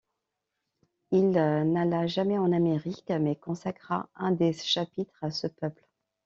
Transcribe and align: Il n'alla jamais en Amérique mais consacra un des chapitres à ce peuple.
Il 1.11 1.29
n'alla 1.29 2.07
jamais 2.07 2.39
en 2.39 2.51
Amérique 2.53 3.07
mais 3.11 3.35
consacra 3.35 4.09
un 4.15 4.31
des 4.31 4.51
chapitres 4.51 5.23
à 5.23 5.29
ce 5.29 5.45
peuple. 5.45 5.85